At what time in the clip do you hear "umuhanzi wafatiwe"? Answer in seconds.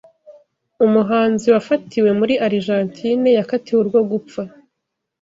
0.85-2.09